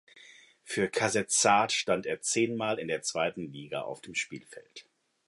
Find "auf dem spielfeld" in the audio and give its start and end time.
3.81-4.87